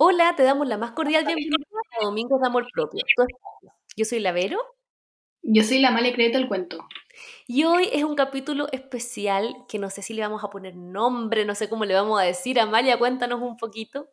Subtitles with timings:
[0.00, 1.56] Hola, te damos la más cordial bienvenida
[2.00, 3.04] a Domingos de Amor Propio.
[3.96, 4.60] Yo soy la Vero.
[5.42, 6.86] Yo soy la Male Crédito el Cuento.
[7.48, 11.44] Y hoy es un capítulo especial que no sé si le vamos a poner nombre,
[11.44, 12.60] no sé cómo le vamos a decir.
[12.60, 14.08] Amalia, cuéntanos un poquito.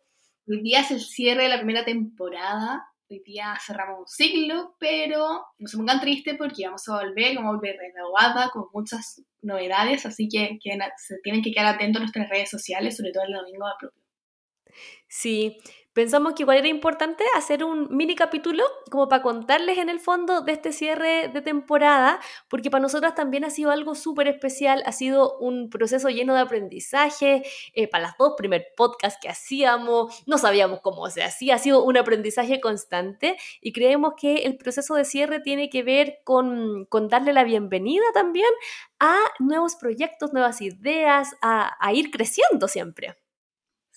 [0.48, 2.84] Hoy día es el cierre de la primera temporada.
[3.08, 7.54] Hoy día cerramos un ciclo, pero no se pongan tristes porque vamos a volver, vamos
[7.54, 10.58] a volver renovada con muchas novedades, así que,
[10.98, 14.05] se tienen que quedar atentos a nuestras redes sociales, sobre todo el domingo de propio.
[15.08, 15.58] Sí,
[15.96, 20.42] pensamos que igual era importante hacer un mini capítulo como para contarles en el fondo
[20.42, 22.20] de este cierre de temporada,
[22.50, 26.42] porque para nosotras también ha sido algo súper especial, ha sido un proceso lleno de
[26.42, 31.60] aprendizaje, eh, para las dos primer podcast que hacíamos, no sabíamos cómo se hacía, ha
[31.60, 36.86] sido un aprendizaje constante y creemos que el proceso de cierre tiene que ver con,
[36.88, 38.50] con darle la bienvenida también
[39.00, 43.16] a nuevos proyectos, nuevas ideas, a, a ir creciendo siempre.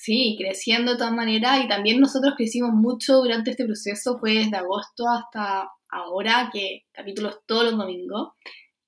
[0.01, 4.57] Sí, creciendo de todas maneras y también nosotros crecimos mucho durante este proceso, fue desde
[4.57, 8.29] agosto hasta ahora, que capítulos todos los domingos,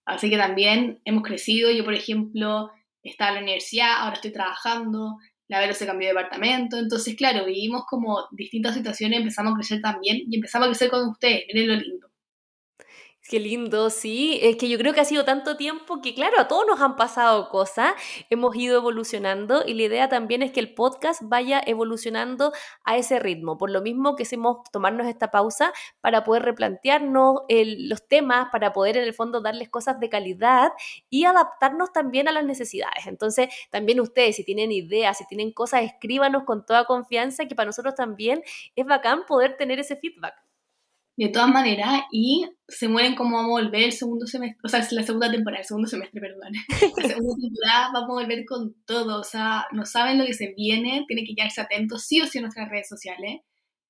[0.05, 2.71] así que también hemos crecido, yo por ejemplo
[3.03, 5.17] estaba en la universidad, ahora estoy trabajando,
[5.49, 9.81] la Vero se cambió de departamento, entonces claro, vivimos como distintas situaciones, empezamos a crecer
[9.83, 12.10] también y empezamos a crecer con ustedes, miren lo lindo.
[13.31, 14.41] Qué lindo, sí.
[14.43, 16.97] Es que yo creo que ha sido tanto tiempo que, claro, a todos nos han
[16.97, 17.93] pasado cosas,
[18.29, 23.21] hemos ido evolucionando y la idea también es que el podcast vaya evolucionando a ese
[23.21, 23.57] ritmo.
[23.57, 28.97] Por lo mismo que hicimos tomarnos esta pausa para poder replantearnos los temas, para poder
[28.97, 30.73] en el fondo darles cosas de calidad
[31.09, 33.07] y adaptarnos también a las necesidades.
[33.07, 37.67] Entonces, también ustedes, si tienen ideas, si tienen cosas, escríbanos con toda confianza, que para
[37.67, 38.43] nosotros también
[38.75, 40.35] es bacán poder tener ese feedback
[41.27, 44.87] de todas maneras, y se mueren como vamos a volver el segundo semestre, o sea,
[44.93, 46.53] la segunda temporada, el segundo semestre, perdón.
[46.97, 50.55] La segunda temporada vamos a volver con todo, o sea, no saben lo que se
[50.57, 53.41] viene, tienen que quedarse atentos sí o sí a nuestras redes sociales.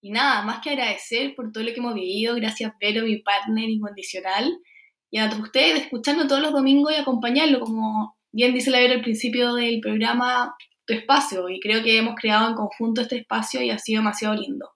[0.01, 3.69] Y nada, más que agradecer por todo lo que hemos vivido, gracias Vero, mi partner
[3.69, 4.58] incondicional,
[5.11, 9.02] y a ustedes escuchando todos los domingos y acompañarlo, como bien dice la Vero al
[9.02, 13.70] principio del programa, tu espacio, y creo que hemos creado en conjunto este espacio y
[13.70, 14.70] ha sido demasiado lindo.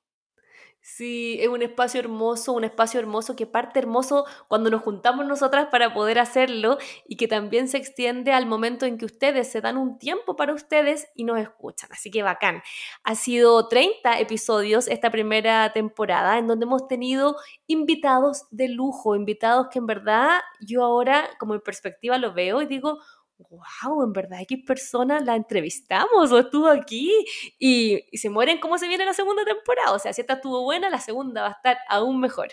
[0.87, 5.69] Sí, es un espacio hermoso, un espacio hermoso que parte hermoso cuando nos juntamos nosotras
[5.71, 6.77] para poder hacerlo
[7.09, 10.53] y que también se extiende al momento en que ustedes se dan un tiempo para
[10.53, 11.89] ustedes y nos escuchan.
[11.91, 12.63] Así que bacán.
[13.03, 19.69] Ha sido 30 episodios esta primera temporada en donde hemos tenido invitados de lujo, invitados
[19.71, 22.99] que en verdad yo ahora como en perspectiva lo veo y digo,
[23.39, 27.11] wow, en verdad X personas la entrevistamos o estuvo aquí
[27.59, 29.93] y, se mueren cómo se viene la segunda temporada.
[29.93, 32.49] O sea, si esta estuvo buena, la segunda va a estar aún mejor.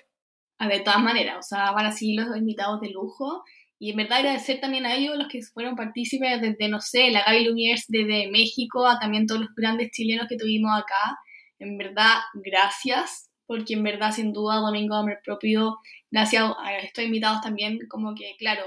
[0.59, 3.43] A de todas maneras, o sea, van a seguir los invitados de lujo.
[3.79, 7.23] Y en verdad agradecer también a ellos, los que fueron partícipes desde, no sé, la
[7.23, 11.17] Gaby Lumiers desde México, a también todos los grandes chilenos que tuvimos acá.
[11.57, 15.79] En verdad, gracias, porque en verdad, sin duda, Domingo Amor Propio,
[16.11, 18.63] gracias a estos invitados también, como que, claro,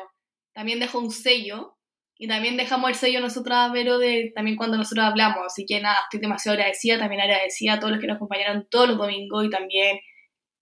[0.53, 1.77] también dejó un sello
[2.17, 5.47] y también dejamos el sello nosotros, pero de también cuando nosotros hablamos.
[5.47, 8.89] Así que nada, estoy demasiado agradecida, también agradecida a todos los que nos acompañaron todos
[8.89, 9.99] los domingos y también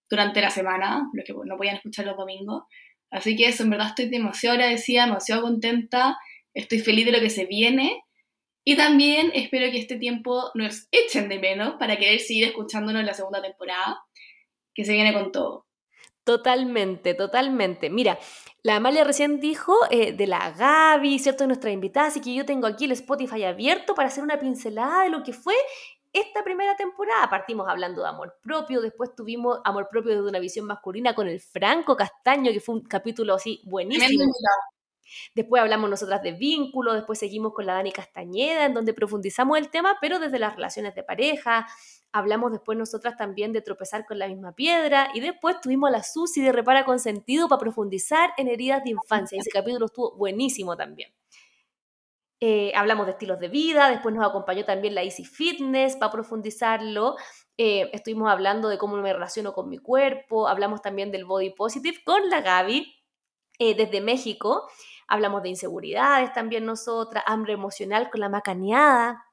[0.09, 2.63] durante la semana, los que no podían escuchar los domingos.
[3.11, 6.17] Así que eso, en verdad estoy demasiado agradecida, demasiado contenta,
[6.53, 8.01] estoy feliz de lo que se viene.
[8.65, 13.05] Y también espero que este tiempo nos echen de menos para querer seguir escuchándonos en
[13.05, 13.99] la segunda temporada,
[14.73, 15.67] que se viene con todo.
[16.23, 17.89] Totalmente, totalmente.
[17.89, 18.17] Mira,
[18.61, 21.43] la Amalia recién dijo eh, de la Gaby, ¿cierto?
[21.43, 25.03] De nuestra invitada, así que yo tengo aquí el Spotify abierto para hacer una pincelada
[25.03, 25.53] de lo que fue
[26.13, 27.29] esta primera temporada.
[27.29, 31.41] Partimos hablando de amor propio, después tuvimos amor propio desde una visión masculina con el
[31.41, 34.23] Franco Castaño, que fue un capítulo así buenísimo.
[35.35, 39.69] Después hablamos nosotras de vínculo, después seguimos con la Dani Castañeda, en donde profundizamos el
[39.69, 41.67] tema, pero desde las relaciones de pareja.
[42.11, 46.41] Hablamos después nosotras también de tropezar con la misma piedra y después tuvimos la Susi
[46.41, 49.39] de Repara con Sentido para profundizar en heridas de infancia.
[49.39, 51.11] Ese capítulo estuvo buenísimo también.
[52.45, 57.15] Eh, hablamos de estilos de vida, después nos acompañó también la Easy Fitness para profundizarlo.
[57.57, 61.99] Eh, estuvimos hablando de cómo me relaciono con mi cuerpo, hablamos también del body positive
[62.03, 62.93] con la Gaby
[63.59, 64.69] eh, desde México.
[65.07, 69.25] Hablamos de inseguridades también nosotras, hambre emocional con la macaneada,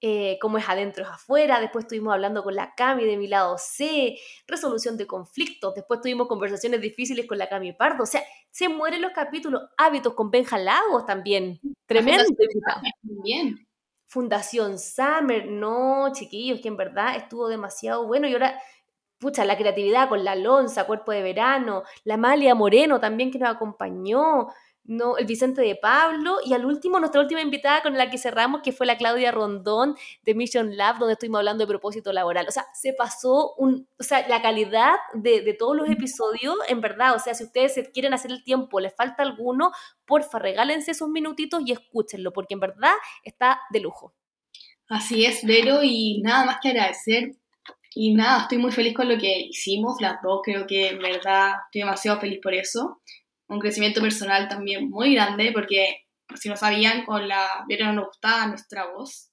[0.00, 1.60] eh, cómo es adentro es afuera.
[1.60, 4.16] Después estuvimos hablando con la Cami de mi lado C,
[4.46, 5.74] resolución de conflictos.
[5.74, 8.04] Después tuvimos conversaciones difíciles con la Cami Pardo.
[8.04, 9.62] O sea, se mueren los capítulos.
[9.76, 11.60] Hábitos con Benja Lagos también.
[11.86, 12.24] Tremendo.
[13.02, 13.66] Fundación,
[14.06, 15.46] Fundación Summer.
[15.50, 18.28] No, chiquillos, que en verdad estuvo demasiado bueno.
[18.28, 18.56] Y ahora
[19.18, 23.50] pucha, la creatividad con la Lonza, Cuerpo de Verano, la Malia Moreno también que nos
[23.50, 24.48] acompañó,
[24.88, 28.62] no, el Vicente de Pablo, y al último, nuestra última invitada con la que cerramos,
[28.62, 32.46] que fue la Claudia Rondón de Mission Lab, donde estuvimos hablando de propósito laboral.
[32.48, 36.80] O sea, se pasó un, o sea, la calidad de, de todos los episodios, en
[36.80, 39.72] verdad, o sea, si ustedes quieren hacer el tiempo, les falta alguno,
[40.06, 42.94] porfa, regálense esos minutitos y escúchenlo, porque en verdad
[43.24, 44.14] está de lujo.
[44.88, 47.32] Así es, Vero, y nada más que agradecer.
[47.94, 51.52] Y nada, estoy muy feliz con lo que hicimos, las dos, creo que en verdad
[51.66, 53.02] estoy demasiado feliz por eso
[53.48, 56.06] un crecimiento personal también muy grande, porque
[56.36, 59.30] si no sabían, con la Vera no nos gustaba nuestra voz.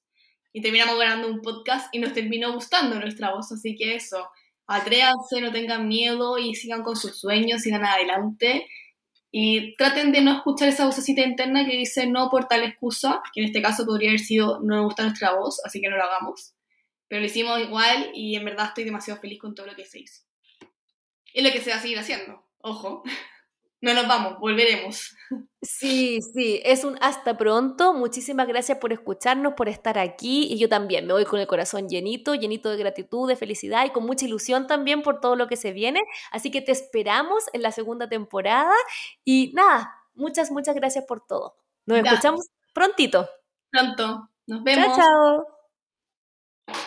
[0.52, 4.30] Y terminamos grabando un podcast y nos terminó gustando nuestra voz, así que eso,
[4.66, 8.66] atrévanse, no tengan miedo y sigan con sus sueños, sigan adelante.
[9.30, 13.42] Y traten de no escuchar esa vocecita interna que dice no por tal excusa, que
[13.42, 16.04] en este caso podría haber sido no nos gusta nuestra voz, así que no lo
[16.04, 16.54] hagamos.
[17.08, 20.00] Pero lo hicimos igual y en verdad estoy demasiado feliz con todo lo que se
[20.00, 20.22] hizo.
[21.34, 23.02] Es lo que se va a seguir haciendo, ojo.
[23.80, 25.14] no nos vamos, volveremos.
[25.60, 27.92] Sí, sí, es un hasta pronto.
[27.92, 30.46] Muchísimas gracias por escucharnos, por estar aquí.
[30.50, 33.90] Y yo también me voy con el corazón llenito, llenito de gratitud, de felicidad y
[33.90, 36.00] con mucha ilusión también por todo lo que se viene.
[36.30, 38.74] Así que te esperamos en la segunda temporada.
[39.24, 41.56] Y nada, muchas, muchas gracias por todo.
[41.84, 43.28] Nos escuchamos prontito.
[43.70, 44.30] Pronto.
[44.46, 44.86] Nos vemos.
[44.86, 45.55] Chao, chao.